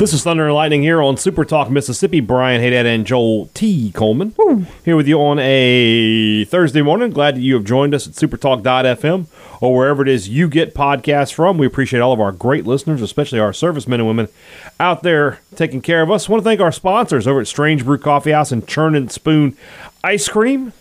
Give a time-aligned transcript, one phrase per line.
[0.00, 2.20] This is Thunder and Lightning here on Super Talk Mississippi.
[2.20, 3.92] Brian Haydad and Joel T.
[3.92, 4.64] Coleman Woo.
[4.82, 7.10] here with you on a Thursday morning.
[7.10, 9.26] Glad that you have joined us at supertalk.fm
[9.60, 11.58] or wherever it is you get podcasts from.
[11.58, 14.28] We appreciate all of our great listeners, especially our servicemen and women
[14.80, 16.30] out there taking care of us.
[16.30, 19.12] I want to thank our sponsors over at Strange Brew Coffee House and Churn and
[19.12, 19.54] Spoon
[20.02, 20.72] Ice Cream.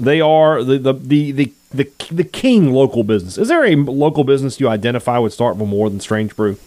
[0.00, 3.38] They are the the the the the, the king local business.
[3.38, 6.58] Is there a local business you identify with Starkville more than Strange Brew?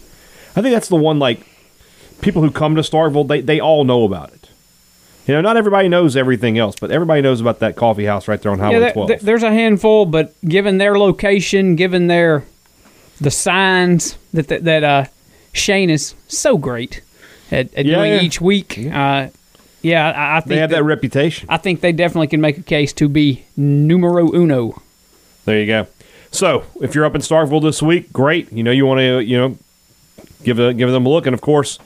[0.56, 1.44] I think that's the one like
[2.20, 4.48] people who come to Starkville, they, they all know about it.
[5.26, 8.40] You know, not everybody knows everything else, but everybody knows about that coffee house right
[8.40, 9.20] there on Highway yeah, 12.
[9.20, 12.44] there's a handful, but given their location, given their
[13.20, 15.04] the signs that that, that uh,
[15.52, 17.02] Shane is so great
[17.50, 18.20] at, at Yeah, doing yeah.
[18.22, 19.28] each week, uh,
[19.82, 21.46] yeah, I, I think they have that reputation.
[21.50, 24.82] I think they definitely can make a case to be numero uno.
[25.44, 25.86] There you go.
[26.30, 28.52] So, if you're up in Starkville this week, great.
[28.52, 29.58] You know, you want to, you know,
[30.42, 31.26] give a, give them a look.
[31.26, 31.78] And of course,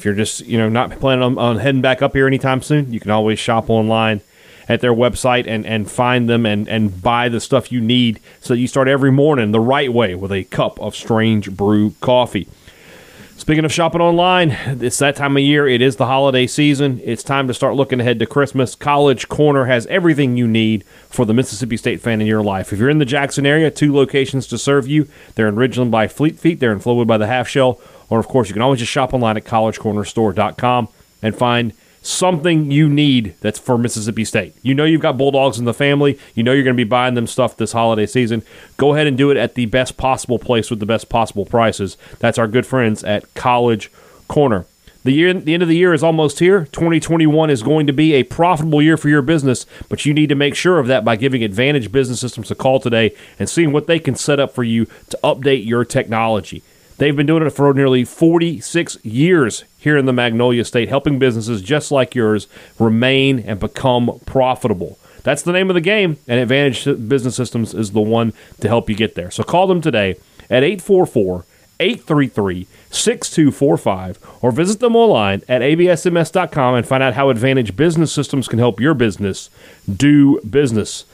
[0.00, 2.90] if you're just, you know, not planning on, on heading back up here anytime soon,
[2.90, 4.22] you can always shop online
[4.66, 8.54] at their website and, and find them and, and buy the stuff you need so
[8.54, 12.48] you start every morning the right way with a cup of strange brew coffee.
[13.36, 15.68] Speaking of shopping online, it's that time of year.
[15.68, 16.98] It is the holiday season.
[17.04, 18.74] It's time to start looking ahead to Christmas.
[18.74, 22.72] College Corner has everything you need for the Mississippi State fan in your life.
[22.72, 25.08] If you're in the Jackson area, two locations to serve you.
[25.34, 28.28] They're in Ridgeland by Fleet Feet, they're in Flowwood by the Half Shell, or of
[28.28, 30.88] course, you can always just shop online at collegecornerstore.com
[31.22, 31.72] and find
[32.02, 34.54] something you need that's for Mississippi State.
[34.62, 36.18] You know you've got Bulldogs in the family.
[36.34, 38.42] You know you're going to be buying them stuff this holiday season.
[38.76, 41.96] Go ahead and do it at the best possible place with the best possible prices.
[42.18, 43.90] That's our good friends at College
[44.28, 44.66] Corner.
[45.02, 46.66] The year, the end of the year is almost here.
[46.72, 50.34] 2021 is going to be a profitable year for your business, but you need to
[50.34, 53.86] make sure of that by giving Advantage Business Systems a call today and seeing what
[53.86, 56.62] they can set up for you to update your technology.
[57.00, 61.62] They've been doing it for nearly 46 years here in the Magnolia State, helping businesses
[61.62, 62.46] just like yours
[62.78, 64.98] remain and become profitable.
[65.22, 68.90] That's the name of the game, and Advantage Business Systems is the one to help
[68.90, 69.30] you get there.
[69.30, 70.16] So call them today
[70.50, 71.46] at 844
[71.80, 78.46] 833 6245 or visit them online at absms.com and find out how Advantage Business Systems
[78.46, 79.48] can help your business
[79.90, 81.06] do business.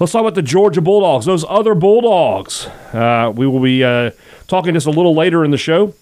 [0.00, 2.66] Let's talk about the Georgia Bulldogs, those other Bulldogs.
[2.94, 4.12] Uh, we will be uh,
[4.48, 5.92] talking just a little later in the show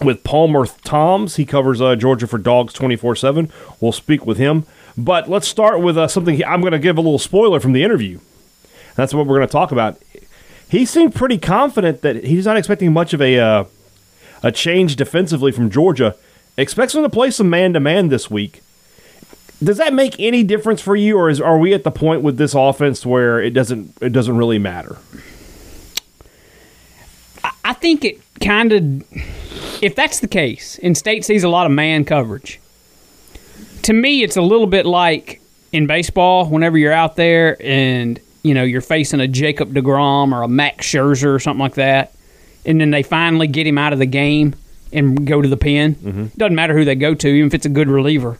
[0.00, 1.34] with Palmer Thombs.
[1.34, 3.50] He covers uh, Georgia for Dogs 24 7.
[3.80, 4.66] We'll speak with him.
[4.96, 7.82] But let's start with uh, something I'm going to give a little spoiler from the
[7.82, 8.20] interview.
[8.94, 10.00] That's what we're going to talk about.
[10.68, 13.64] He seemed pretty confident that he's not expecting much of a uh,
[14.44, 16.14] a change defensively from Georgia.
[16.56, 18.62] Expects them to play some man to man this week.
[19.64, 22.36] Does that make any difference for you, or is are we at the point with
[22.36, 24.98] this offense where it doesn't it doesn't really matter?
[27.64, 31.72] I think it kind of, if that's the case, and State sees a lot of
[31.72, 32.60] man coverage.
[33.82, 35.40] To me, it's a little bit like
[35.72, 36.46] in baseball.
[36.46, 40.86] Whenever you're out there and you know you're facing a Jacob Degrom or a Max
[40.86, 42.12] Scherzer or something like that,
[42.66, 44.54] and then they finally get him out of the game
[44.92, 45.94] and go to the pen.
[45.96, 46.26] Mm-hmm.
[46.36, 48.38] Doesn't matter who they go to, even if it's a good reliever.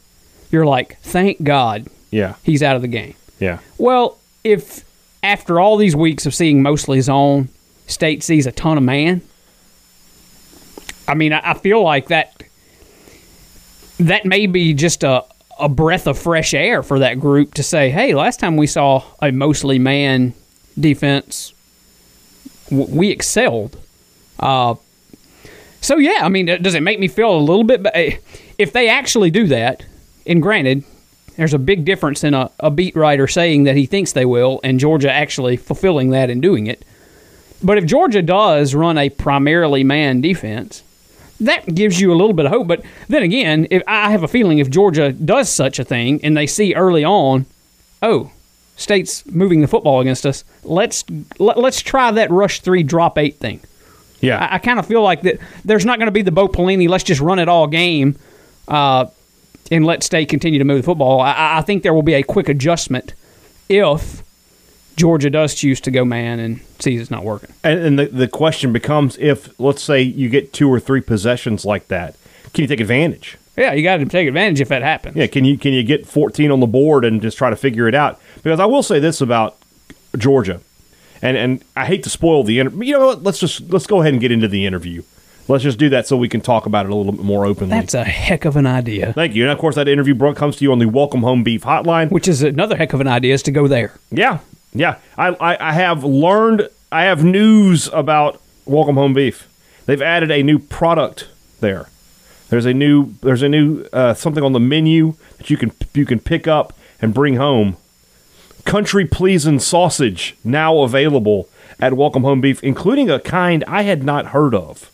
[0.55, 3.15] You're like, thank God Yeah, he's out of the game.
[3.41, 4.85] yeah, Well, if
[5.25, 7.49] after all these weeks of seeing mostly zone,
[7.89, 9.21] State sees a ton of man,
[11.09, 12.45] I mean, I, I feel like that
[13.99, 15.25] that may be just a,
[15.59, 19.03] a breath of fresh air for that group to say, hey, last time we saw
[19.21, 20.35] a mostly man
[20.79, 21.53] defense,
[22.71, 23.77] we excelled.
[24.39, 24.77] Uh,
[25.81, 27.83] so, yeah, I mean, does it make me feel a little bit?
[27.83, 27.95] But
[28.57, 29.85] if they actually do that,
[30.27, 30.85] and granted,
[31.37, 34.61] there's a big difference in a, a beat writer saying that he thinks they will
[34.63, 36.85] and Georgia actually fulfilling that and doing it.
[37.63, 40.83] But if Georgia does run a primarily man defense,
[41.41, 42.69] that gives you a little bit of hope.
[42.69, 46.37] But then again, if I have a feeling if Georgia does such a thing and
[46.37, 47.47] they see early on,
[48.03, 48.31] oh,
[48.77, 51.05] State's moving the football against us, let's
[51.39, 53.61] let, let's try that rush three drop eight thing.
[54.21, 54.39] yeah.
[54.39, 56.89] I, I kind of feel like that there's not going to be the Bo Pelini,
[56.89, 58.17] let's just run it all game
[58.69, 59.07] uh,
[59.71, 61.21] and let State continue to move the football.
[61.21, 63.15] I- I, think there will be a quick adjustment
[63.69, 64.23] if
[64.97, 67.51] Georgia does choose to go man and sees it's not working.
[67.63, 71.65] And, and the, the question becomes if, let's say, you get two or three possessions
[71.65, 72.17] like that,
[72.53, 73.39] can you take advantage?
[73.57, 75.17] Yeah, you got to take advantage if that happens.
[75.17, 77.87] Yeah, can you can you get 14 on the board and just try to figure
[77.87, 78.21] it out?
[78.43, 79.57] Because I will say this about
[80.19, 80.61] Georgia,
[81.23, 82.83] and and I hate to spoil the interview.
[82.83, 83.23] You know what?
[83.23, 85.03] Let's just let's go ahead and get into the interview.
[85.47, 87.79] Let's just do that so we can talk about it a little bit more openly.
[87.79, 89.13] That's a heck of an idea.
[89.13, 89.43] Thank you.
[89.43, 92.11] And of course, that interview Brooke, comes to you on the Welcome Home Beef Hotline.
[92.11, 93.93] Which is another heck of an idea is to go there.
[94.11, 94.39] Yeah,
[94.73, 94.97] yeah.
[95.19, 96.69] I, I, I have learned.
[96.91, 99.49] I have news about Welcome Home Beef.
[99.87, 101.29] They've added a new product
[101.61, 101.89] there.
[102.49, 106.07] There's a new there's a new uh, something on the menu that you can you
[106.07, 107.77] can pick up and bring home.
[108.65, 111.49] Country pleasing sausage now available
[111.79, 114.91] at Welcome Home Beef, including a kind I had not heard of,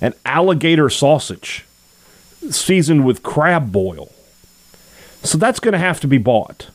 [0.00, 1.64] an alligator sausage
[2.50, 4.10] seasoned with crab boil.
[5.22, 6.70] So that's going to have to be bought.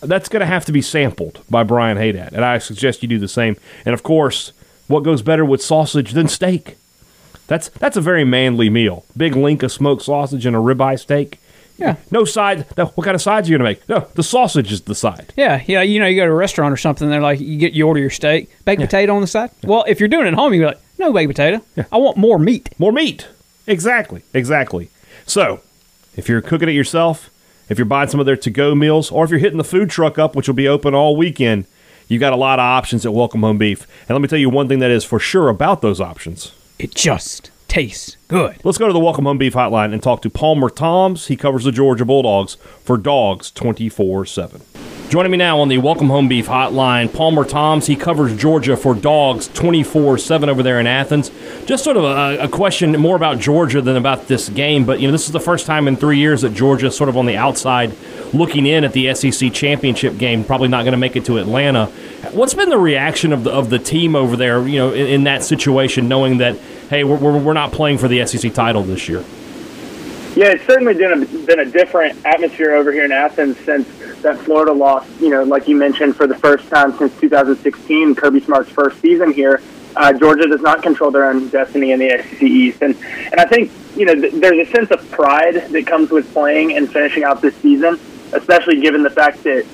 [0.00, 3.20] That's going to have to be sampled by Brian Haydad, and I suggest you do
[3.20, 3.56] the same.
[3.84, 4.52] And of course,
[4.88, 6.76] what goes better with sausage than steak?
[7.46, 9.04] That's that's a very manly meal.
[9.16, 11.38] Big link of smoked sausage and a ribeye steak.
[11.78, 11.96] Yeah.
[12.10, 12.66] No side.
[12.76, 13.88] No, what kind of sides are you gonna make?
[13.88, 15.32] No, the sausage is the side.
[15.36, 15.82] Yeah, yeah.
[15.82, 18.00] You know, you go to a restaurant or something, they're like, you get you order
[18.00, 19.50] your steak, baked potato on the side.
[19.62, 21.62] Well, if you're doing it at home, you're like, no baked potato.
[21.90, 22.70] I want more meat.
[22.78, 23.28] More meat.
[23.66, 24.22] Exactly.
[24.32, 24.88] Exactly.
[25.26, 25.60] So,
[26.16, 27.30] if you're cooking it yourself,
[27.68, 30.18] if you're buying some of their to-go meals, or if you're hitting the food truck
[30.18, 31.66] up, which will be open all weekend,
[32.08, 33.86] you got a lot of options at Welcome Home Beef.
[34.02, 36.52] And let me tell you one thing that is for sure about those options.
[36.78, 38.64] It just tastes good.
[38.64, 41.26] Let's go to the Welcome Home Beef Hotline and talk to Palmer Thombs.
[41.26, 44.62] He covers the Georgia Bulldogs for Dogs 24 7.
[45.10, 47.86] Joining me now on the Welcome Home Beef Hotline, Palmer Thombs.
[47.86, 51.30] He covers Georgia for Dogs 24 7 over there in Athens.
[51.66, 55.06] Just sort of a, a, question more about Georgia than about this game, but you
[55.06, 57.36] know, this is the first time in three years that Georgia sort of on the
[57.36, 57.92] outside
[58.32, 61.86] looking in at the SEC championship game, probably not going to make it to Atlanta.
[62.32, 65.24] What's been the reaction of the, of the team over there, you know, in, in
[65.24, 66.56] that situation, knowing that,
[66.88, 69.24] hey, we're, we're, not playing for the SEC title this year?
[70.34, 73.86] Yeah, it's certainly been a, been a different atmosphere over here in Athens since
[74.22, 78.40] that Florida loss, you know, like you mentioned, for the first time since 2016, Kirby
[78.40, 79.60] Smart's first season here.
[79.94, 82.96] Uh, Georgia does not control their own destiny in the SEC East, and
[83.30, 86.76] and I think you know th- there's a sense of pride that comes with playing
[86.76, 88.00] and finishing out this season,
[88.32, 89.66] especially given the fact that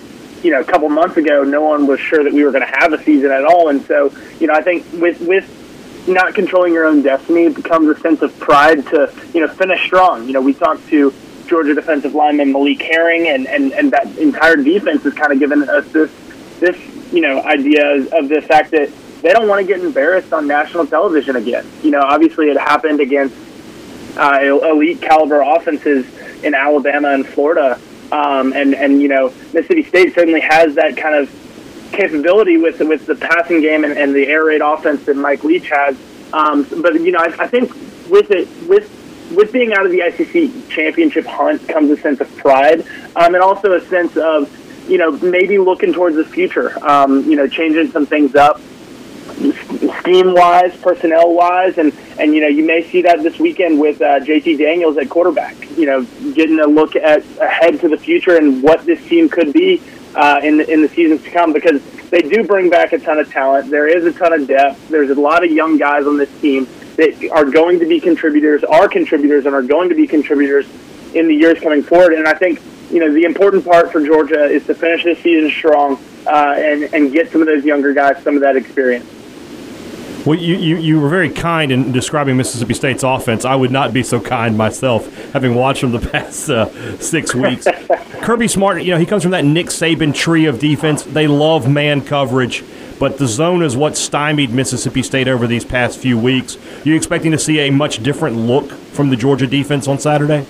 [0.42, 2.78] you know a couple months ago no one was sure that we were going to
[2.80, 5.48] have a season at all, and so you know I think with with
[6.06, 10.26] not controlling your own destiny, becomes a sense of pride to you know finish strong.
[10.26, 11.12] You know we talked to
[11.46, 15.68] Georgia defensive lineman Malik Herring, and, and, and that entire defense has kind of given
[15.68, 16.10] us this
[16.60, 16.76] this
[17.12, 18.90] you know idea of the fact that
[19.22, 21.66] they don't want to get embarrassed on national television again.
[21.82, 23.34] You know, obviously it happened against
[24.16, 26.06] uh, elite caliber offenses
[26.42, 27.80] in Alabama and Florida,
[28.12, 31.30] um, and and you know Mississippi State certainly has that kind of
[31.92, 35.68] capability with with the passing game and, and the air raid offense that Mike Leach
[35.70, 35.96] has.
[36.32, 37.72] Um, but you know, I, I think
[38.08, 38.94] with it with
[39.34, 42.80] with being out of the SEC championship hunt comes a sense of pride,
[43.16, 44.50] um, and also a sense of,
[44.88, 46.72] you know, maybe looking towards the future.
[46.86, 48.60] Um, you know, changing some things up,
[50.00, 54.00] scheme wise, personnel wise, and and you know, you may see that this weekend with
[54.00, 55.56] uh, JT Daniels at quarterback.
[55.76, 56.02] You know,
[56.32, 59.82] getting a look at ahead to the future and what this team could be
[60.18, 63.30] uh, in in the seasons to come because they do bring back a ton of
[63.30, 63.70] talent.
[63.70, 64.88] There is a ton of depth.
[64.88, 66.66] There's a lot of young guys on this team
[66.96, 70.66] that are going to be contributors, are contributors, and are going to be contributors
[71.14, 72.14] in the years coming forward.
[72.14, 75.50] And I think you know the important part for Georgia is to finish this season
[75.50, 79.06] strong uh, and and get some of those younger guys some of that experience.
[80.28, 83.46] Well, you, you, you were very kind in describing Mississippi State's offense.
[83.46, 87.66] I would not be so kind myself, having watched them the past uh, six weeks.
[88.20, 91.02] Kirby Smart, you know, he comes from that Nick Saban tree of defense.
[91.02, 92.62] They love man coverage
[92.98, 96.56] but the zone is what stymied Mississippi State over these past few weeks.
[96.56, 100.44] Are you expecting to see a much different look from the Georgia defense on Saturday?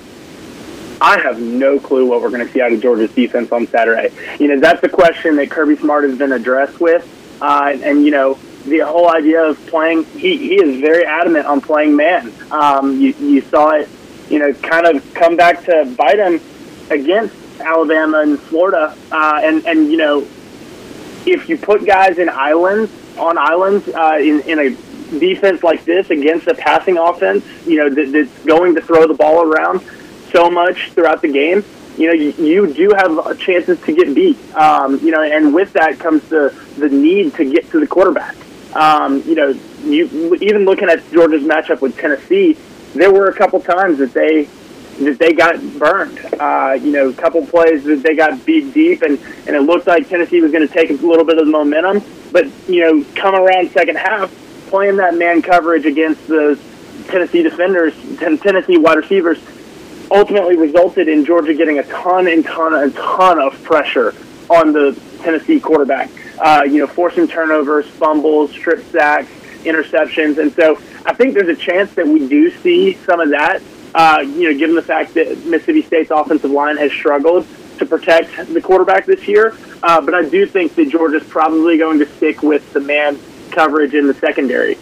[1.01, 4.15] I have no clue what we're going to see out of Georgia's defense on Saturday.
[4.41, 7.07] You know, that's the question that Kirby Smart has been addressed with.
[7.43, 11.61] Uh, and, you know, the whole idea of playing, he, he is very adamant on
[11.61, 12.33] playing man.
[12.51, 13.89] Um, you, you saw it,
[14.29, 16.41] you know, kind of come back to bite him
[16.91, 18.97] against Alabama and Florida.
[19.11, 20.27] Uh, and, and, you know,
[21.27, 24.71] if you put guys in islands on islands uh, in in a
[25.19, 29.15] defense like this against a passing offense, you know that, that's going to throw the
[29.15, 29.81] ball around
[30.33, 31.65] so much throughout the game.
[31.97, 34.39] You know, you, do have chances to get beat.
[34.55, 38.37] Um, you know, and with that comes the the need to get to the quarterback.
[38.75, 39.49] Um, you know,
[39.83, 42.57] you even looking at Georgia's matchup with Tennessee,
[42.95, 44.49] there were a couple times that they
[45.05, 46.19] that they got burned.
[46.41, 49.87] Uh, you know, a couple plays that they got beat deep, and, and it looked
[49.87, 52.03] like Tennessee was going to take a little bit of the momentum.
[52.33, 54.33] But, you know, come around second half,
[54.69, 56.59] playing that man coverage against the
[57.07, 59.39] Tennessee defenders, Tennessee wide receivers,
[60.11, 64.15] ultimately resulted in Georgia getting a ton and ton and ton of pressure
[64.51, 66.11] on the Tennessee quarterback.
[66.41, 69.29] Uh, you know, forcing turnovers, fumbles, strip sacks,
[69.65, 73.63] interceptions, and so I think there's a chance that we do see some of that.
[73.95, 77.47] Uh, you know, given the fact that Mississippi State's offensive line has struggled
[77.79, 81.99] to protect the quarterback this year, uh, but I do think that Georgia's probably going
[82.01, 83.19] to stick with the man
[83.51, 84.75] coverage in the secondary.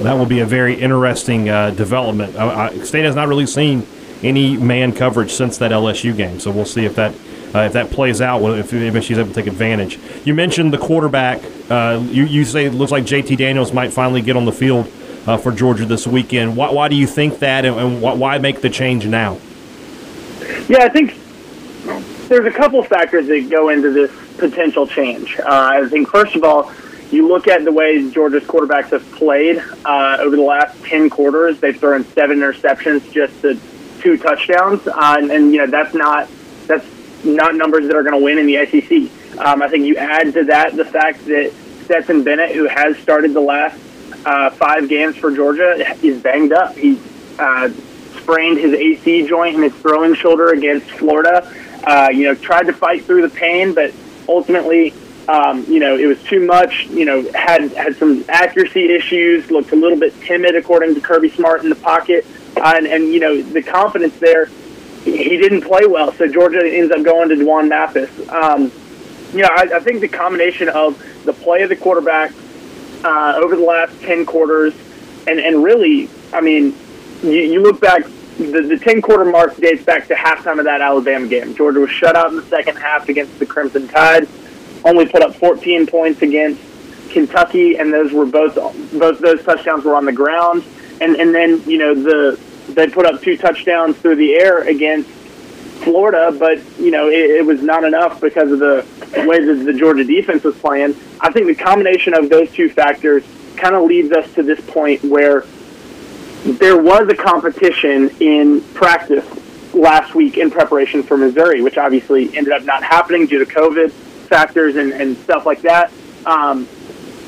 [0.00, 2.36] That will be a very interesting uh, development.
[2.36, 3.86] Uh, State has not really seen
[4.22, 7.14] any man coverage since that LSU game, so we'll see if that
[7.56, 9.98] uh, if that plays out, if, if she's able to take advantage.
[10.24, 11.40] You mentioned the quarterback.
[11.70, 14.90] Uh, you, you say it looks like JT Daniels might finally get on the field
[15.26, 16.54] uh, for Georgia this weekend.
[16.56, 19.38] Why, why, do you think that, and, and why make the change now?
[20.68, 21.16] Yeah, I think
[22.28, 25.38] there's a couple factors that go into this potential change.
[25.38, 26.70] Uh, I think, first of all,
[27.10, 31.58] you look at the way Georgia's quarterbacks have played uh, over the last 10 quarters,
[31.60, 33.58] they've thrown seven interceptions just to
[34.00, 34.86] two touchdowns.
[34.86, 36.28] Uh, and, and, you know, that's not,
[36.66, 36.84] that's
[37.26, 39.38] not numbers that are going to win in the SEC.
[39.38, 41.52] Um, I think you add to that the fact that
[41.84, 43.78] Stetson Bennett, who has started the last
[44.24, 46.74] uh, five games for Georgia, is banged up.
[46.76, 46.98] He
[47.38, 47.70] uh,
[48.16, 51.52] sprained his AC joint in his throwing shoulder against Florida.
[51.84, 53.92] Uh, you know, tried to fight through the pain, but
[54.28, 54.92] ultimately,
[55.28, 56.86] um, you know, it was too much.
[56.86, 59.50] You know, had had some accuracy issues.
[59.50, 63.12] Looked a little bit timid, according to Kirby Smart in the pocket, uh, and, and
[63.12, 64.48] you know, the confidence there
[65.12, 68.10] he didn't play well, so Georgia ends up going to D'Wan Mathis.
[68.28, 68.72] Um,
[69.32, 72.32] you know, I, I think the combination of the play of the quarterback
[73.04, 74.74] uh, over the last 10 quarters,
[75.26, 76.74] and, and really, I mean,
[77.22, 78.04] you, you look back,
[78.38, 81.54] the, the 10 quarter mark dates back to halftime of that Alabama game.
[81.54, 84.28] Georgia was shut out in the second half against the Crimson Tide,
[84.84, 86.60] only put up 14 points against
[87.10, 88.56] Kentucky, and those were both
[88.92, 90.64] both those touchdowns were on the ground.
[91.00, 95.08] And and then you know the they put up two touchdowns through the air against
[95.82, 98.84] Florida, but you know it, it, was not enough because of the
[99.26, 100.96] way that the Georgia defense was playing.
[101.20, 103.24] I think the combination of those two factors
[103.56, 105.44] kind of leads us to this point where
[106.44, 109.24] there was a competition in practice
[109.74, 113.90] last week in preparation for Missouri, which obviously ended up not happening due to COVID
[113.90, 115.92] factors and, and stuff like that.
[116.24, 116.68] Um,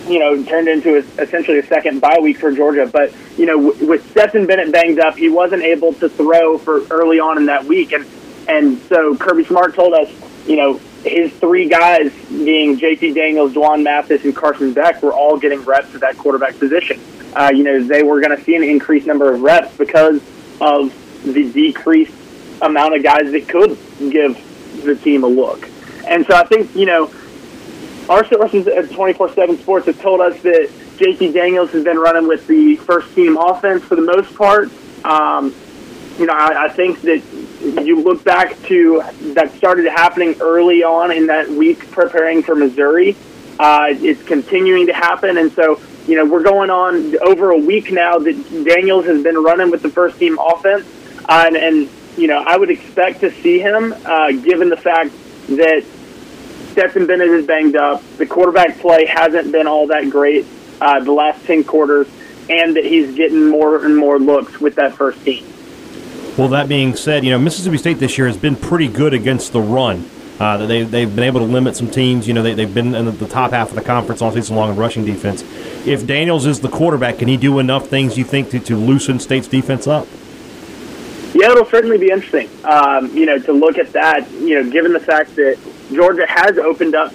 [0.09, 2.89] you know, turned into a, essentially a second bye week for Georgia.
[2.91, 6.83] But, you know, w- with Stetson Bennett banged up, he wasn't able to throw for
[6.91, 7.93] early on in that week.
[7.93, 8.07] And,
[8.49, 10.11] and so Kirby Smart told us,
[10.47, 15.39] you know, his three guys, being JT Daniels, D'Wan Mathis, and Carson Beck, were all
[15.39, 17.01] getting reps at that quarterback position.
[17.35, 20.21] Uh, you know, they were going to see an increased number of reps because
[20.61, 20.93] of
[21.25, 22.15] the decreased
[22.63, 24.37] amount of guys that could give
[24.85, 25.69] the team a look.
[26.07, 27.13] And so I think, you know,
[28.09, 32.27] our sources at 24 7 Sports have told us that JT Daniels has been running
[32.27, 34.71] with the first team offense for the most part.
[35.05, 35.55] Um,
[36.19, 37.23] you know, I, I think that
[37.85, 39.03] you look back to
[39.35, 43.17] that started happening early on in that week preparing for Missouri.
[43.59, 45.39] Uh, it's continuing to happen.
[45.39, 49.37] And so, you know, we're going on over a week now that Daniels has been
[49.37, 50.87] running with the first team offense.
[51.29, 55.11] Uh, and, and, you know, I would expect to see him, uh, given the fact
[55.49, 55.85] that
[56.79, 58.05] Stetson Bennett is banged up.
[58.19, 60.47] The quarterback play hasn't been all that great
[60.81, 62.07] uh, the last 10 quarters,
[62.49, 65.45] and that he's getting more and more looks with that first team.
[66.37, 69.53] Well, that being said, you know, Mississippi State this year has been pretty good against
[69.53, 70.09] the run.
[70.39, 72.29] Uh, they, they've been able to limit some teams.
[72.29, 74.71] You know, they, they've been in the top half of the conference all season long
[74.71, 75.43] in rushing defense.
[75.85, 79.19] If Daniels is the quarterback, can he do enough things, you think, to, to loosen
[79.19, 80.07] State's defense up?
[81.35, 82.49] Yeah, it'll certainly be interesting.
[82.63, 84.31] Um, you know, to look at that.
[84.31, 85.59] You know, given the fact that
[85.93, 87.13] Georgia has opened up,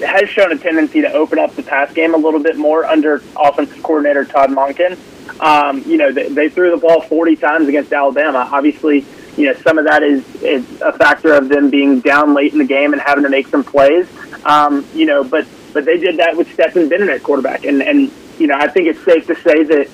[0.00, 3.22] has shown a tendency to open up the pass game a little bit more under
[3.36, 4.98] offensive coordinator Todd Monken.
[5.40, 8.48] Um, you know, they, they threw the ball 40 times against Alabama.
[8.50, 9.04] Obviously,
[9.36, 12.58] you know, some of that is, is a factor of them being down late in
[12.58, 14.08] the game and having to make some plays.
[14.44, 18.10] Um, you know, but but they did that with Stetson Bennett at quarterback, and and
[18.38, 19.90] you know, I think it's safe to say that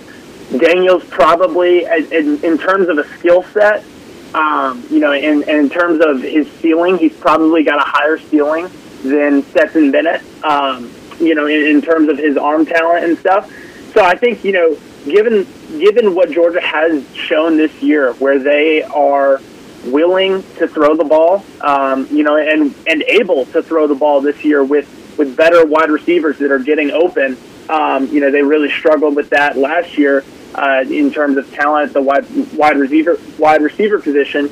[0.59, 3.85] Daniels probably, in, in terms of a skill set,
[4.35, 8.69] um, you know, in, in terms of his ceiling, he's probably got a higher ceiling
[9.03, 13.53] than Stetson Bennett, um, you know, in, in terms of his arm talent and stuff.
[13.93, 15.47] So I think, you know, given
[15.79, 19.41] given what Georgia has shown this year, where they are
[19.87, 24.21] willing to throw the ball, um, you know, and and able to throw the ball
[24.21, 27.37] this year with with better wide receivers that are getting open.
[27.69, 30.25] Um, you know, they really struggled with that last year
[30.55, 34.51] uh, in terms of talent the wide wide receiver wide receiver position.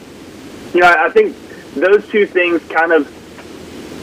[0.74, 1.36] You know, I, I think
[1.74, 3.06] those two things kind of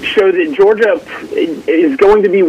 [0.03, 0.99] show that Georgia
[1.31, 2.43] is going to be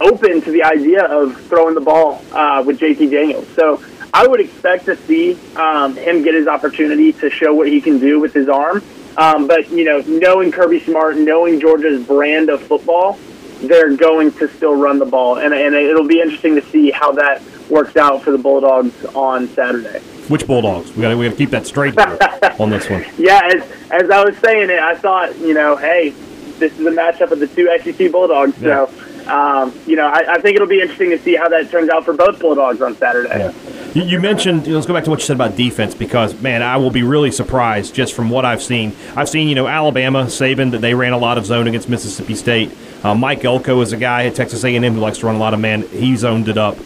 [0.00, 3.48] open to the idea of throwing the ball uh, with JT Daniels.
[3.54, 3.82] So
[4.12, 7.98] I would expect to see um, him get his opportunity to show what he can
[7.98, 8.82] do with his arm.
[9.16, 13.18] Um, but you know, knowing Kirby Smart, knowing Georgia's brand of football,
[13.62, 17.12] they're going to still run the ball, and, and it'll be interesting to see how
[17.12, 20.00] that works out for the Bulldogs on Saturday.
[20.28, 20.94] Which Bulldogs?
[20.94, 21.98] We got we got to keep that straight
[22.60, 23.04] on this one.
[23.18, 26.10] Yeah, as, as I was saying it, I thought you know, hey,
[26.58, 28.58] this is a matchup of the two SEC Bulldogs.
[28.60, 28.86] Yeah.
[28.86, 31.88] So um, you know, I, I, think it'll be interesting to see how that turns
[31.88, 33.38] out for both Bulldogs on Saturday.
[33.38, 33.52] Yeah.
[33.94, 36.76] You, you mentioned, let's go back to what you said about defense because, man, I
[36.76, 38.94] will be really surprised just from what I've seen.
[39.16, 42.34] I've seen, you know, Alabama, Saban, that they ran a lot of zone against Mississippi
[42.34, 42.70] State.
[43.02, 45.54] Uh, Mike Elko is a guy at Texas A&M who likes to run a lot
[45.54, 45.88] of man.
[45.88, 46.76] He zoned it up.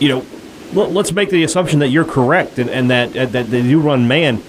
[0.00, 0.26] You know,
[0.72, 4.08] let's make the assumption that you're correct and, and that, uh, that they do run
[4.08, 4.42] man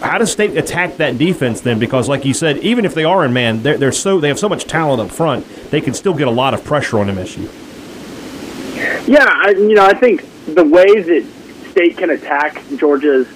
[0.00, 1.78] how does State attack that defense then?
[1.78, 4.38] Because, like you said, even if they are in man, they're, they're so they have
[4.38, 7.48] so much talent up front, they can still get a lot of pressure on MSU.
[9.08, 11.24] Yeah, I, you know, I think the ways that
[11.70, 13.26] State can attack Georgia's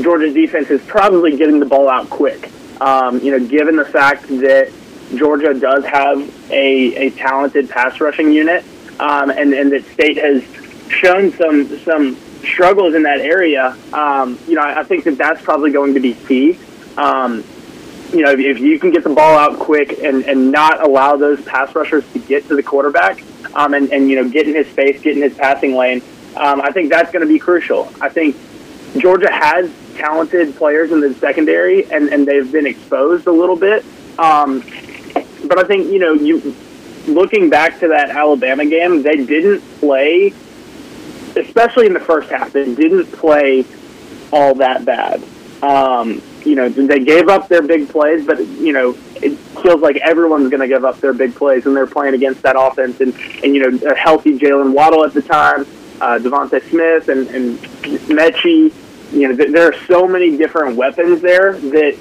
[0.00, 2.50] Georgia's defense is probably getting the ball out quick.
[2.80, 4.72] Um, you know, given the fact that
[5.14, 6.18] Georgia does have
[6.50, 8.64] a, a talented pass rushing unit,
[8.98, 10.42] um, and, and that State has
[10.88, 15.70] shown some some struggles in that area, um, you know, I think that that's probably
[15.70, 16.58] going to be key.
[16.96, 17.44] Um,
[18.12, 21.16] you know, if, if, you can get the ball out quick and, and not allow
[21.16, 23.22] those pass rushers to get to the quarterback
[23.54, 26.02] um, and, and, you know, get in his space, get in his passing lane,
[26.36, 27.90] um, I think that's going to be crucial.
[28.00, 28.36] I think
[28.98, 33.84] Georgia has talented players in the secondary and, and they've been exposed a little bit.
[34.18, 34.60] Um,
[35.46, 36.54] but I think, you know, you
[37.06, 40.34] looking back to that Alabama game, they didn't play
[41.36, 43.64] especially in the first half, they didn't play
[44.32, 45.22] all that bad.
[45.62, 49.96] Um, you know, they gave up their big plays, but you know, it feels like
[49.98, 53.00] everyone's going to give up their big plays when they're playing against that offense.
[53.00, 55.62] And and you know, a healthy Jaylen Waddle at the time,
[56.00, 57.58] uh, DeVonta Smith, and and
[58.08, 58.72] Metchie.
[59.12, 61.98] You know, there are so many different weapons there that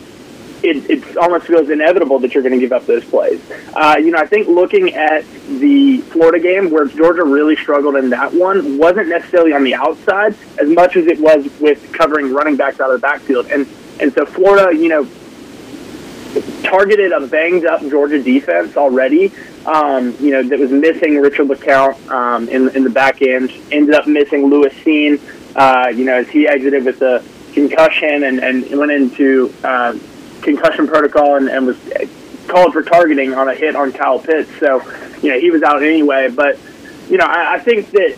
[0.64, 3.42] it, it almost feels inevitable that you're going to give up those plays.
[3.74, 5.26] Uh, you know, I think looking at
[5.60, 10.36] the Florida game where Georgia really struggled in that one wasn't necessarily on the outside
[10.60, 13.48] as much as it was with covering running backs out of the backfield.
[13.48, 13.68] And
[14.00, 15.08] and so Florida, you know,
[16.64, 19.32] targeted a banged up Georgia defense already.
[19.66, 23.52] Um, you know, that was missing Richard LeCounte um, in in the back end.
[23.72, 25.20] Ended up missing Lewis Cine.
[25.56, 29.94] Uh, you know, as he exited with a concussion and, and went into uh,
[30.42, 31.78] concussion protocol and, and was
[32.48, 34.50] called for targeting on a hit on Kyle Pitts.
[34.60, 34.82] So,
[35.22, 36.30] you know, he was out anyway.
[36.30, 36.60] But,
[37.10, 38.16] you know, I, I think that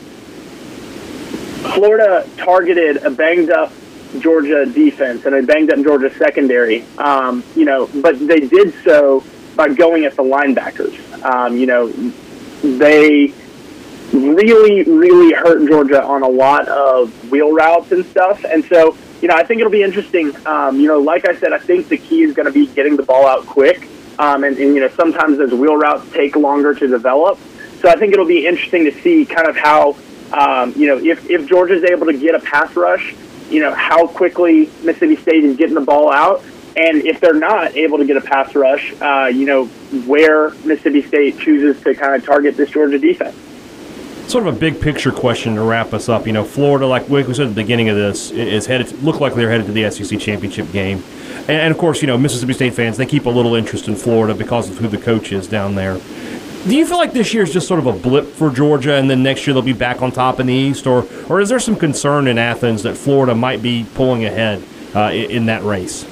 [1.73, 3.71] Florida targeted a banged up
[4.19, 6.83] Georgia defense and a banged up Georgia secondary.
[6.97, 9.23] Um, you know, but they did so
[9.55, 11.23] by going at the linebackers.
[11.23, 11.87] Um, you know,
[12.61, 13.33] they
[14.11, 18.43] really, really hurt Georgia on a lot of wheel routes and stuff.
[18.45, 20.35] And so, you know, I think it'll be interesting.
[20.45, 22.97] Um, you know, like I said, I think the key is going to be getting
[22.97, 23.87] the ball out quick.
[24.19, 27.39] Um, and, and, you know, sometimes those wheel routes take longer to develop.
[27.79, 29.95] So I think it'll be interesting to see kind of how,
[30.33, 33.15] um, you know, if, if Georgia's able to get a pass rush,
[33.49, 36.43] you know, how quickly Mississippi State is getting the ball out.
[36.75, 39.67] And if they're not able to get a pass rush, uh, you know,
[40.05, 43.37] where Mississippi State chooses to kind of target this Georgia defense
[44.27, 46.25] sort of a big picture question to wrap us up.
[46.25, 49.35] You know, Florida, like we said at the beginning of this, is headed look like
[49.35, 51.03] they're headed to the SEC championship game,
[51.41, 53.95] and, and, of course, you know Mississippi State fans they keep a little interest in
[53.95, 55.99] Florida because of who the coach is down there.
[56.67, 59.09] Do you feel like this year is just sort of a blip for Georgia, and
[59.09, 61.59] then next year they'll be back on top in the East, or or is there
[61.59, 64.63] some concern in Athens that Florida might be pulling ahead
[64.95, 66.05] uh, in, in that race?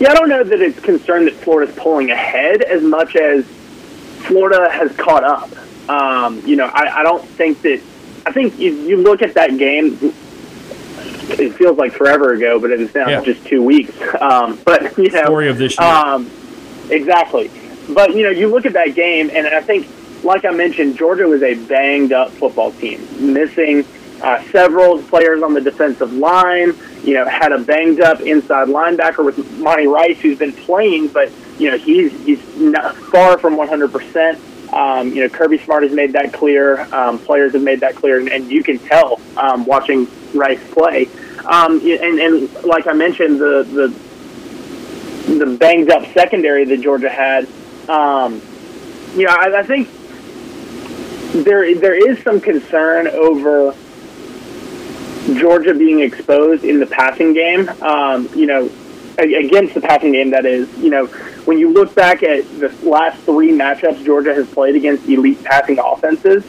[0.00, 3.44] Yeah, I don't know that it's concerned that Florida's pulling ahead as much as
[4.20, 5.50] Florida has caught up.
[5.90, 7.82] Um, you know, I, I don't think that.
[8.26, 9.98] I think if you look at that game,
[11.30, 13.22] it feels like forever ago, but it's now yeah.
[13.22, 13.92] just two weeks.
[14.20, 15.88] Um, but you know, story of this year.
[15.88, 16.30] Um,
[16.90, 17.50] exactly.
[17.88, 19.88] But you know, you look at that game, and I think,
[20.22, 23.84] like I mentioned, Georgia was a banged up football team, missing
[24.22, 26.74] uh, several players on the defensive line.
[27.02, 31.32] You know, had a banged up inside linebacker with Monty Rice, who's been playing, but
[31.58, 34.38] you know he's he's not far from 100 percent.
[34.72, 36.80] Um, you know, Kirby Smart has made that clear.
[36.94, 41.08] Um, players have made that clear, and, and you can tell um, watching Rice play.
[41.44, 47.48] Um, and, and like I mentioned, the the the banged up secondary that Georgia had.
[47.88, 48.40] Um,
[49.16, 49.88] you know, I, I think
[51.44, 53.74] there there is some concern over
[55.38, 57.68] Georgia being exposed in the passing game.
[57.82, 58.70] Um, you know,
[59.18, 60.68] against the passing game, that is.
[60.78, 61.06] You know,
[61.50, 65.80] when you look back at the last three matchups Georgia has played against elite passing
[65.80, 66.44] offenses,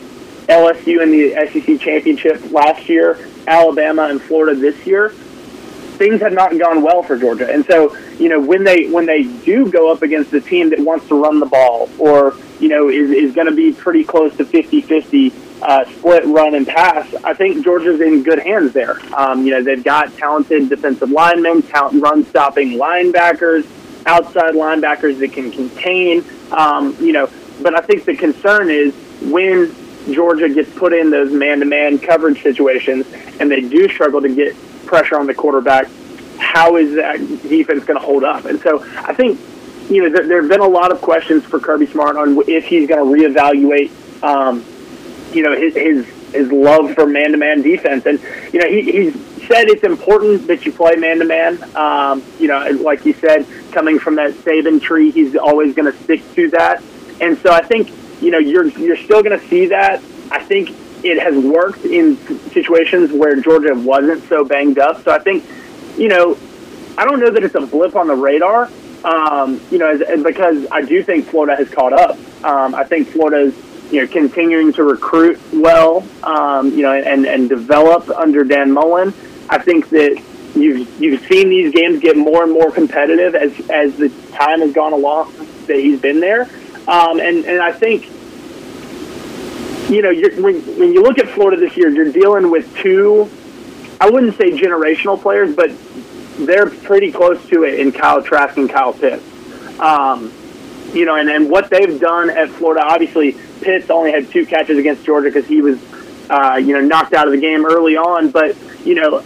[0.46, 6.56] LSU in the SEC championship last year, Alabama and Florida this year, things have not
[6.60, 7.52] gone well for Georgia.
[7.52, 10.80] And so, you know, when they when they do go up against a team that
[10.80, 14.38] wants to run the ball or, you know, is, is going to be pretty close
[14.38, 15.34] to 50-50
[15.64, 19.00] uh, split run and pass, I think Georgia's in good hands there.
[19.16, 23.66] Um, you know, they've got talented defensive linemen, talent run stopping linebackers,
[24.06, 26.24] outside linebackers that can contain.
[26.52, 27.30] Um, you know,
[27.62, 29.74] but I think the concern is when
[30.12, 33.06] Georgia gets put in those man-to-man coverage situations
[33.40, 35.88] and they do struggle to get pressure on the quarterback,
[36.38, 38.46] how is that defense going to hold up?
[38.46, 39.40] And so I think
[39.90, 42.66] you know there, there have been a lot of questions for Kirby Smart on if
[42.66, 43.92] he's going to reevaluate.
[44.24, 44.66] Um,
[45.34, 48.20] you know his his his love for man-to-man defense, and
[48.54, 51.76] you know he, he's said it's important that you play man-to-man.
[51.76, 56.04] Um, you know, like you said, coming from that Saban tree, he's always going to
[56.04, 56.82] stick to that.
[57.20, 60.02] And so I think you know you're you're still going to see that.
[60.32, 60.70] I think
[61.04, 62.18] it has worked in
[62.52, 65.04] situations where Georgia wasn't so banged up.
[65.04, 65.44] So I think
[65.98, 66.38] you know
[66.98, 68.70] I don't know that it's a blip on the radar.
[69.04, 72.18] Um, you know, as because I do think Florida has caught up.
[72.44, 73.56] Um, I think Florida's
[73.92, 79.14] you know, continuing to recruit well, um, you know, and, and develop under Dan Mullen.
[79.50, 80.22] I think that
[80.56, 84.74] you've you've seen these games get more and more competitive as as the time has
[84.74, 85.34] gone along
[85.68, 86.44] that he's been there,
[86.88, 88.06] um, and and I think
[89.90, 93.30] you know you're, when when you look at Florida this year, you're dealing with two.
[94.00, 95.72] I wouldn't say generational players, but
[96.38, 99.24] they're pretty close to it in Kyle Trask and Kyle Pitts.
[99.80, 100.34] Um,
[100.94, 104.78] you know, and, and what they've done at Florida, obviously Pitts only had two catches
[104.78, 105.80] against Georgia because he was,
[106.30, 108.32] uh, you know, knocked out of the game early on.
[108.32, 109.24] But you know,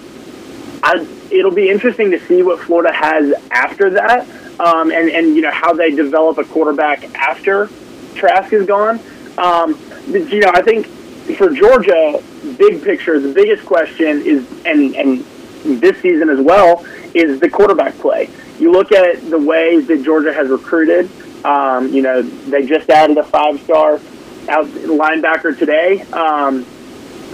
[0.85, 4.21] I, it'll be interesting to see what Florida has after that,
[4.59, 7.69] um, and and you know how they develop a quarterback after
[8.13, 8.99] Trask is gone.
[9.37, 9.77] Um,
[10.11, 10.85] but, you know, I think
[11.37, 12.21] for Georgia,
[12.57, 15.25] big picture, the biggest question is, and and
[15.81, 18.29] this season as well, is the quarterback play.
[18.59, 21.09] You look at the ways that Georgia has recruited.
[21.43, 23.99] Um, you know, they just added a five-star
[24.49, 26.01] out linebacker today.
[26.13, 26.65] Um,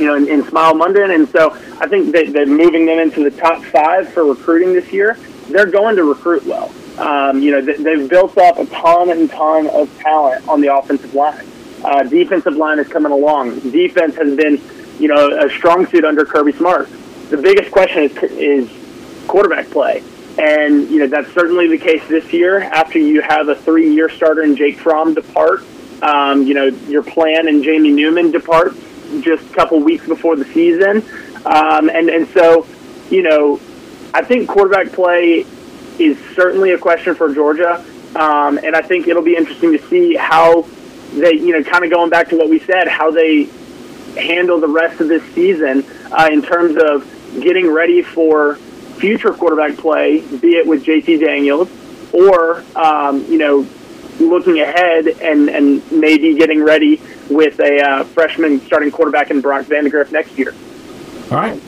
[0.02, 3.24] you know, in, in Smael Mondon, and so I think that, that moving them into
[3.24, 5.14] the top five for recruiting this year,
[5.50, 6.72] they're going to recruit well.
[6.98, 10.76] Um, you know, they, they've built up a ton and ton of talent on the
[10.76, 11.48] offensive line.
[11.84, 13.60] Uh, defensive line is coming along.
[13.60, 14.62] Defense has been,
[15.00, 16.90] you know, a strong suit under Kirby Smart.
[17.30, 20.04] The biggest question is, is quarterback play.
[20.38, 24.10] And, you know, that's certainly the case this year after you have a three year
[24.10, 25.64] starter in Jake Fromm depart
[26.02, 28.76] um, you know, your plan and Jamie Newman depart
[29.22, 31.04] just a couple weeks before the season.
[31.46, 32.66] Um, and, and so,
[33.10, 33.60] you know,
[34.14, 35.46] I think quarterback play
[36.00, 37.84] is certainly a question for Georgia.
[38.16, 40.64] Um, and I think it'll be interesting to see how
[41.14, 43.50] they, you know, kind of going back to what we said, how they
[44.18, 47.08] handle the rest of this season uh, in terms of
[47.42, 48.56] getting ready for
[48.98, 51.70] future quarterback play, be it with JT Daniels
[52.14, 53.66] or, um, you know,
[54.30, 59.66] looking ahead and, and maybe getting ready with a uh, freshman starting quarterback in Brock
[59.66, 60.54] Vandagriff next year.
[61.32, 61.62] All right.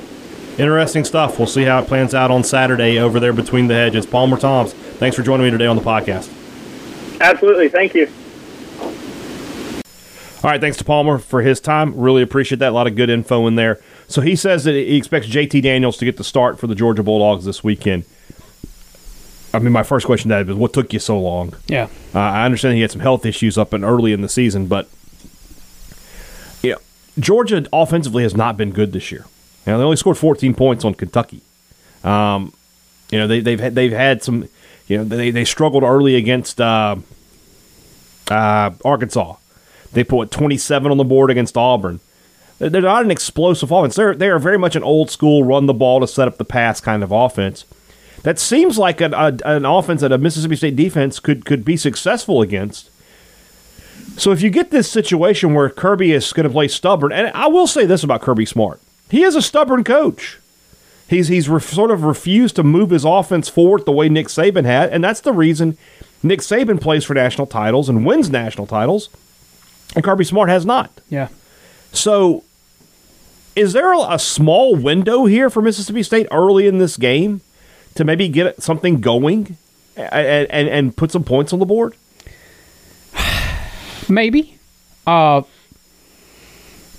[0.57, 1.39] Interesting stuff.
[1.39, 4.05] We'll see how it plans out on Saturday over there between the hedges.
[4.05, 6.31] Palmer Thombs, thanks for joining me today on the podcast.
[7.19, 7.69] Absolutely.
[7.69, 8.07] Thank you.
[10.43, 11.95] All right, thanks to Palmer for his time.
[11.95, 12.69] Really appreciate that.
[12.69, 13.79] A lot of good info in there.
[14.07, 17.01] So he says that he expects JT Daniels to get the start for the Georgia
[17.01, 18.03] Bulldogs this weekend.
[19.53, 21.53] I mean, my first question to that is, what took you so long?
[21.67, 24.67] Yeah, uh, I understand he had some health issues up and early in the season,
[24.67, 24.89] but
[26.63, 26.77] you know,
[27.19, 29.25] Georgia offensively has not been good this year.
[29.65, 31.41] You know, they only scored 14 points on Kentucky.
[32.03, 32.53] Um,
[33.11, 34.49] you know, they, they've had, they've had some.
[34.87, 36.97] You know, they they struggled early against uh,
[38.29, 39.35] uh, Arkansas.
[39.93, 41.99] They put 27 on the board against Auburn.
[42.59, 43.95] They're not an explosive offense.
[43.95, 46.45] They're they are very much an old school run the ball to set up the
[46.45, 47.65] pass kind of offense
[48.23, 51.77] that seems like an, a, an offense that a Mississippi State defense could could be
[51.77, 52.89] successful against.
[54.17, 57.47] So if you get this situation where Kirby is going to play stubborn, and I
[57.47, 60.39] will say this about Kirby Smart, he is a stubborn coach.
[61.07, 64.65] He's he's re- sort of refused to move his offense forward the way Nick Saban
[64.65, 65.77] had, and that's the reason
[66.21, 69.09] Nick Saban plays for national titles and wins national titles,
[69.95, 70.91] and Kirby Smart has not.
[71.09, 71.27] Yeah.
[71.91, 72.43] So,
[73.55, 77.41] is there a small window here for Mississippi State early in this game
[77.95, 79.57] to maybe get something going
[79.95, 81.95] and, and, and put some points on the board?
[84.09, 84.57] Maybe.
[85.05, 85.43] Uh,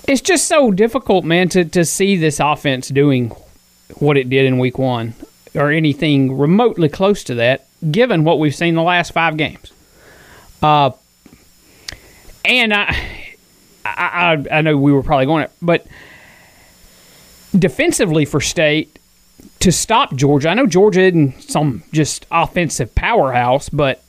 [0.07, 3.31] it's just so difficult, man, to, to see this offense doing
[3.95, 5.13] what it did in week one
[5.53, 9.71] or anything remotely close to that, given what we've seen the last five games.
[10.61, 10.91] Uh,
[12.43, 13.35] and I,
[13.85, 15.87] I, I know we were probably going, to, but
[17.57, 18.94] defensively for State
[19.65, 20.49] to stop Georgia.
[20.49, 24.03] I know Georgia isn't some just offensive powerhouse, but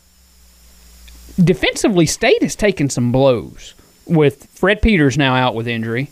[1.42, 3.72] defensively, State has taken some blows
[4.04, 6.10] with Fred Peters now out with injury.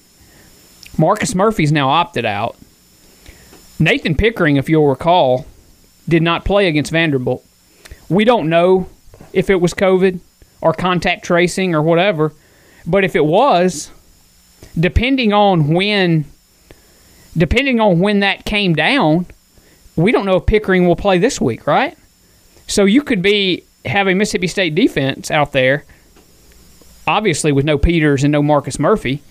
[0.96, 2.56] Marcus Murphy's now opted out.
[3.78, 5.44] Nathan Pickering, if you'll recall,
[6.08, 7.44] did not play against Vanderbilt.
[8.08, 8.88] We don't know
[9.34, 10.20] if it was COVID
[10.62, 12.32] or contact tracing or whatever,
[12.86, 13.90] but if it was,
[14.80, 16.24] depending on when
[17.36, 19.26] depending on when that came down,
[19.96, 21.96] we don't know if Pickering will play this week, right?
[22.66, 25.84] So you could be having Mississippi State defense out there,
[27.06, 29.22] obviously with no Peters and no Marcus Murphy,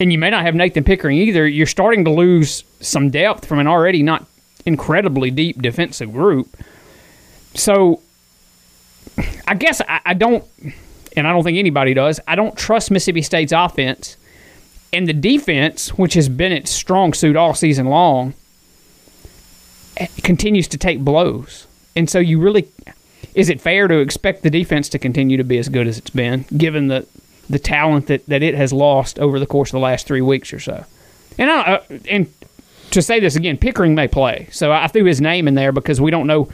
[0.00, 1.46] and you may not have Nathan Pickering either.
[1.46, 4.26] You're starting to lose some depth from an already not
[4.66, 6.56] incredibly deep defensive group.
[7.54, 8.00] So
[9.46, 10.44] I guess I, I don't,
[11.16, 14.16] and I don't think anybody does, I don't trust Mississippi State's offense.
[14.92, 18.34] And the defense, which has been its strong suit all season long,
[20.22, 21.66] continues to take blows.
[21.96, 22.68] And so you really
[23.34, 26.10] is it fair to expect the defense to continue to be as good as it's
[26.10, 27.06] been, given the
[27.50, 30.50] the talent that, that it has lost over the course of the last three weeks
[30.52, 30.86] or so?
[31.36, 32.32] And I, uh, and
[32.92, 36.00] to say this again, Pickering may play, so I threw his name in there because
[36.00, 36.48] we don't know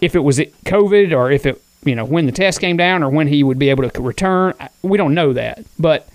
[0.00, 3.10] if it was COVID or if it you know when the test came down or
[3.10, 4.54] when he would be able to return.
[4.82, 6.08] We don't know that, but.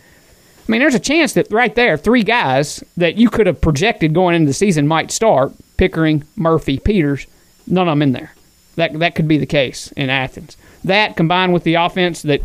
[0.70, 4.14] I mean, there's a chance that right there, three guys that you could have projected
[4.14, 7.26] going into the season might start Pickering, Murphy, Peters,
[7.66, 8.36] none of them in there.
[8.76, 10.58] That that could be the case in Athens.
[10.84, 12.44] That combined with the offense that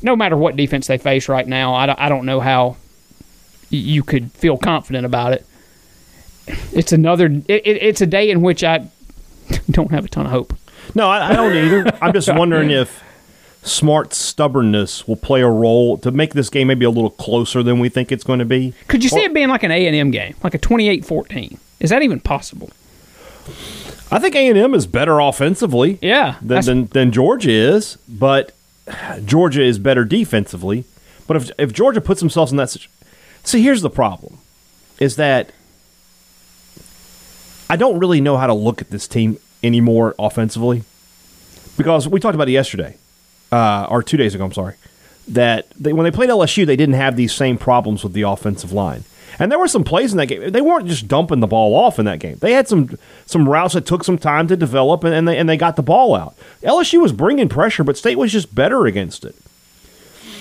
[0.00, 2.76] no matter what defense they face right now, I don't, I don't know how
[3.68, 5.44] you could feel confident about it.
[6.72, 7.26] It's another.
[7.26, 8.88] It, it's a day in which I
[9.70, 10.54] don't have a ton of hope.
[10.94, 11.98] No, I, I don't either.
[12.00, 13.04] I'm just wondering if
[13.62, 17.78] smart stubbornness will play a role to make this game maybe a little closer than
[17.78, 18.74] we think it's going to be.
[18.88, 21.58] Could you see or, it being like an A and M game, like a 28-14?
[21.80, 22.70] Is that even possible?
[24.10, 25.98] I think A and M is better offensively.
[26.02, 28.52] Yeah, than, than, than Georgia is, but
[29.24, 30.84] Georgia is better defensively.
[31.26, 32.92] But if if Georgia puts themselves in that situation,
[33.44, 34.38] see, here's the problem:
[34.98, 35.52] is that
[37.68, 40.82] I don't really know how to look at this team anymore offensively
[41.76, 42.96] because we talked about it yesterday
[43.52, 44.44] uh, or two days ago.
[44.44, 44.74] I'm sorry
[45.28, 48.72] that they, when they played LSU, they didn't have these same problems with the offensive
[48.72, 49.04] line.
[49.38, 50.50] And there were some plays in that game.
[50.50, 52.36] They weren't just dumping the ball off in that game.
[52.40, 55.48] They had some some routes that took some time to develop, and, and they and
[55.48, 56.36] they got the ball out.
[56.62, 59.34] LSU was bringing pressure, but State was just better against it.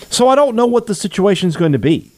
[0.10, 2.12] So I don't know what the situation is going to be.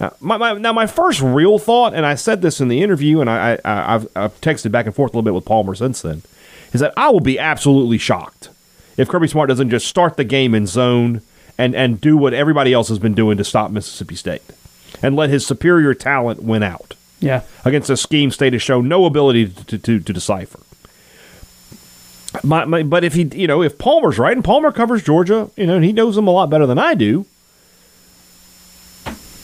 [0.00, 3.20] Now my, my, now, my first real thought, and I said this in the interview,
[3.20, 6.22] and I, I, I've texted back and forth a little bit with Palmer since then,
[6.72, 8.50] is that I will be absolutely shocked
[8.98, 11.22] if Kirby Smart doesn't just start the game in zone
[11.56, 14.42] and, and do what everybody else has been doing to stop Mississippi State
[15.02, 16.94] and let his superior talent win out.
[17.20, 17.42] Yeah.
[17.64, 20.60] Against a scheme state has shown no ability to, to, to decipher.
[22.44, 25.66] My, my, but if he, you know, if Palmer's right and Palmer covers Georgia, you
[25.66, 27.26] know, and he knows them a lot better than I do,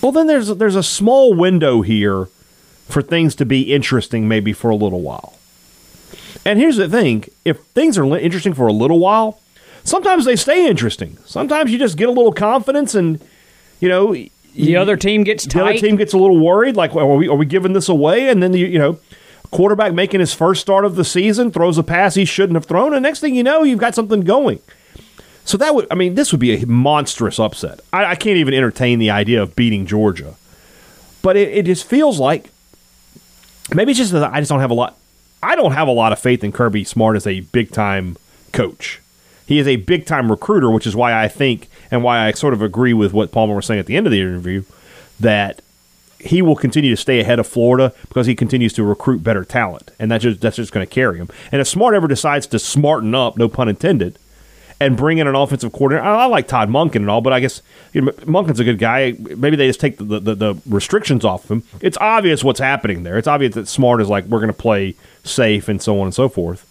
[0.03, 2.27] well, then there's there's a small window here
[2.87, 5.39] for things to be interesting, maybe for a little while.
[6.45, 9.41] And here's the thing: if things are interesting for a little while,
[9.85, 11.17] sometimes they stay interesting.
[11.25, 13.21] Sometimes you just get a little confidence, and
[13.81, 14.15] you know,
[14.55, 15.61] the other team gets tight.
[15.61, 18.29] The other team gets a little worried, like, are we, are we giving this away?
[18.29, 18.99] And then, the, you know,
[19.51, 22.93] quarterback making his first start of the season throws a pass he shouldn't have thrown,
[22.93, 24.61] and next thing you know, you've got something going.
[25.45, 27.81] So that would, I mean, this would be a monstrous upset.
[27.93, 30.37] I, I can't even entertain the idea of beating Georgia.
[31.21, 32.51] But it, it just feels like
[33.75, 34.97] maybe it's just that I just don't have a lot.
[35.43, 38.17] I don't have a lot of faith in Kirby Smart as a big time
[38.53, 39.01] coach.
[39.47, 42.55] He is a big time recruiter, which is why I think and why I sort
[42.55, 44.65] of agree with what Palmer was saying at the end of the interview
[45.21, 45.61] that
[46.19, 49.91] he will continue to stay ahead of Florida because he continues to recruit better talent,
[49.99, 51.29] and that's just that's just going to carry him.
[51.53, 54.19] And if Smart ever decides to smarten up, no pun intended,
[54.81, 57.61] and bring in an offensive coordinator, I, like Todd Monken and all, but I guess
[57.93, 59.15] you know, Monken's a good guy.
[59.19, 61.63] Maybe they just take the, the, the restrictions off of him.
[61.83, 63.19] It's obvious what's happening there.
[63.19, 66.15] It's obvious that Smart is like we're going to play safe and so on and
[66.15, 66.67] so forth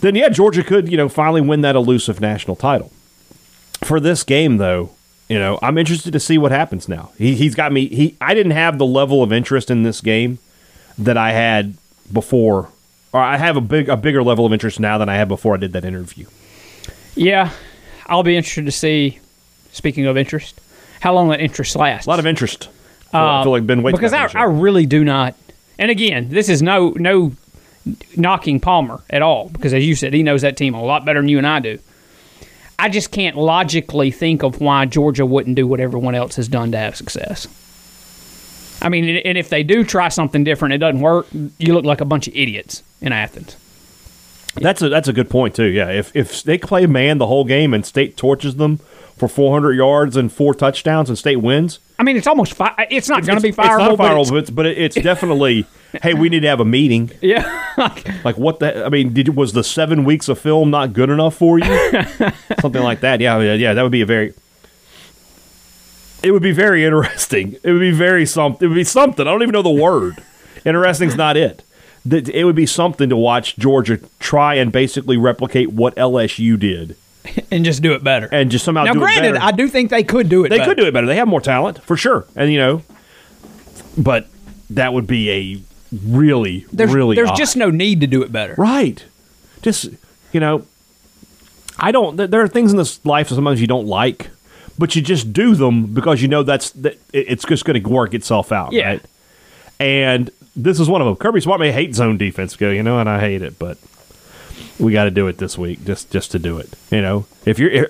[0.00, 2.92] then yeah, Georgia could, you know, finally win that elusive national title.
[3.84, 4.90] For this game, though,
[5.28, 7.12] you know, I'm interested to see what happens now.
[7.18, 7.88] He, he's got me.
[7.88, 10.38] He, I didn't have the level of interest in this game
[10.98, 11.76] that I had
[12.12, 12.70] before,
[13.12, 15.54] or I have a big, a bigger level of interest now than I had before
[15.54, 16.26] I did that interview.
[17.14, 17.50] Yeah,
[18.06, 19.20] I'll be interested to see.
[19.70, 20.60] Speaking of interest,
[21.00, 22.06] how long that interest lasts.
[22.06, 22.68] A lot of interest.
[23.08, 25.34] I feel um, like been waiting because I, I really do not
[25.78, 27.32] And again, this is no no
[28.16, 31.20] knocking Palmer at all because, as you said, he knows that team a lot better
[31.20, 31.78] than you and I do.
[32.78, 36.70] I just can't logically think of why Georgia wouldn't do what everyone else has done
[36.72, 37.48] to have success.
[38.80, 41.26] I mean, and if they do try something different, it doesn't work.
[41.32, 43.56] You look like a bunch of idiots in Athens.
[44.60, 45.64] That's a that's a good point too.
[45.66, 48.78] Yeah, if if they play man the whole game and State torches them
[49.16, 53.08] for 400 yards and four touchdowns and State wins, I mean, it's almost fi- it's
[53.08, 53.96] not going to be It's not fireable.
[53.98, 55.66] but it's- but it's, definitely.
[56.02, 57.10] hey, we need to have a meeting.
[57.20, 57.42] yeah,
[58.24, 58.84] Like what the?
[58.84, 61.64] I mean, did was the seven weeks of film not good enough for you?
[62.60, 63.20] Something like that.
[63.20, 63.74] Yeah, yeah, yeah.
[63.74, 64.34] That would be a very.
[66.22, 67.56] It would be very interesting.
[67.62, 68.66] It would be very something.
[68.66, 69.26] It would be something.
[69.26, 70.22] I don't even know the word.
[70.64, 71.62] Interesting's not it.
[72.12, 76.96] It would be something to watch Georgia try and basically replicate what LSU did,
[77.50, 78.28] and just do it better.
[78.32, 79.44] and just somehow now, do granted, it better.
[79.44, 80.48] I do think they could do it.
[80.50, 80.70] They better.
[80.70, 81.06] could do it better.
[81.06, 82.82] They have more talent for sure, and you know,
[83.96, 84.28] but
[84.70, 85.60] that would be a
[86.04, 87.36] really, There's, really there's odd.
[87.36, 88.54] just no need to do it better.
[88.58, 89.04] right.
[89.62, 89.88] Just
[90.32, 90.64] you know,
[91.78, 92.16] I don't.
[92.16, 94.30] There are things in this life that sometimes you don't like,
[94.78, 98.14] but you just do them because you know that's that it's just going to work
[98.14, 98.86] itself out, Yeah.
[98.88, 99.02] right?
[99.80, 100.30] And
[100.62, 101.16] this is one of them.
[101.16, 103.78] Kirby Smart may hate zone defense, go, you know, and I hate it, but
[104.78, 106.70] we got to do it this week just just to do it.
[106.90, 107.86] You know, if you're, if,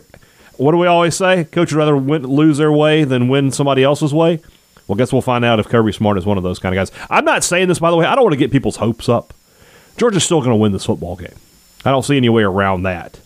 [0.57, 1.45] what do we always say?
[1.45, 4.41] Coach would rather win, lose their way than win somebody else's way.
[4.87, 7.07] Well, guess we'll find out if Kirby Smart is one of those kind of guys.
[7.11, 8.07] I'm not saying this by the way.
[8.07, 9.35] I don't want to get people's hopes up.
[9.97, 11.35] Georgia's still going to win this football game.
[11.85, 13.21] I don't see any way around that.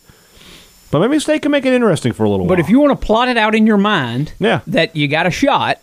[0.91, 2.57] But maybe State can make it interesting for a little But while.
[2.59, 4.61] But if you want to plot it out in your mind, Yeah.
[4.67, 5.83] that you got a shot,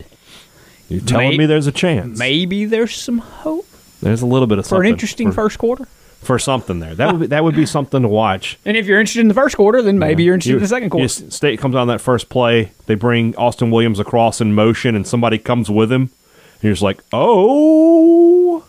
[0.90, 3.66] you're telling may- me there's a chance, maybe there's some hope
[4.02, 5.86] there's a little bit of for an something interesting for, first quarter.
[6.22, 6.94] for something there.
[6.94, 8.58] That would be, that would be something to watch.
[8.64, 10.68] And if you're interested in the first quarter, then maybe you're interested You- in the
[10.68, 11.08] second quarter.
[11.08, 12.72] State comes on that first play.
[12.86, 16.02] They bring Austin Williams across in motion, and somebody comes with him.
[16.02, 18.64] And you're just like, oh.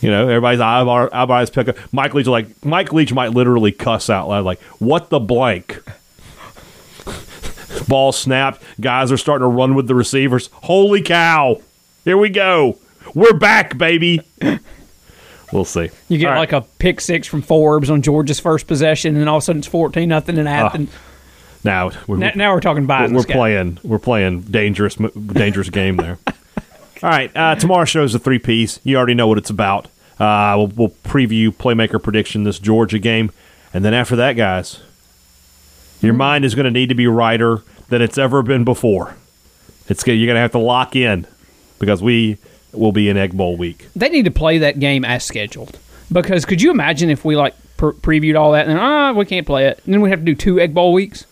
[0.00, 1.76] You know, everybody's eyebrow- eyebrows pick up.
[1.92, 5.80] Mike Leach like Mike Leach might literally cuss out loud, like, "What the blank."
[7.88, 8.62] Ball snapped.
[8.80, 10.48] Guys are starting to run with the receivers.
[10.52, 11.60] Holy cow!
[12.04, 12.78] Here we go.
[13.14, 14.20] We're back, baby.
[15.52, 15.88] We'll see.
[16.08, 16.38] You get right.
[16.38, 19.60] like a pick six from Forbes on Georgia's first possession, and all of a sudden
[19.60, 20.90] it's fourteen nothing in Athens.
[21.64, 21.90] now.
[22.06, 23.14] We're, now, now we're talking buying.
[23.14, 23.32] we're guy.
[23.34, 26.18] playing we're playing dangerous dangerous game there.
[27.00, 28.80] All right, uh, tomorrow's show is a three piece.
[28.82, 29.86] You already know what it's about.
[30.18, 33.30] Uh, we'll, we'll preview playmaker prediction this Georgia game,
[33.72, 34.80] and then after that, guys,
[36.02, 36.18] your Hmm.
[36.18, 39.14] mind is going to need to be righter than it's ever been before.
[39.88, 41.26] It's you're going to have to lock in
[41.78, 42.38] because we
[42.72, 43.88] will be in Egg Bowl week.
[43.96, 45.78] They need to play that game as scheduled.
[46.12, 49.24] Because could you imagine if we like pre- previewed all that and then ah we
[49.24, 51.24] can't play it, and then we have to do two Egg Bowl weeks?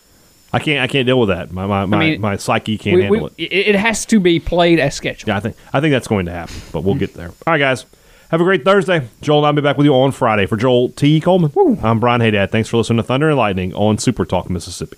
[0.53, 1.51] I can't I can't deal with that.
[1.51, 3.67] My my my, mean, my psyche can't We- handle we- it.
[3.69, 3.75] it.
[3.75, 5.27] Has to be played as scheduled.
[5.27, 7.27] Yeah, I think I think that's going to happen, but we'll get there.
[7.29, 7.85] All right, guys.
[8.29, 9.07] Have a great Thursday.
[9.21, 10.45] Joel and I'll be back with you on Friday.
[10.47, 11.21] For Joel T.
[11.21, 12.51] Coleman, I'm Brian Haydad.
[12.51, 14.97] Thanks for listening to Thunder and Lightning on Super Talk Mississippi.